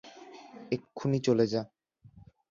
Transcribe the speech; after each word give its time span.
এক্ষুনি 0.71 1.19
চলে 1.27 1.45
যা! 1.47 1.61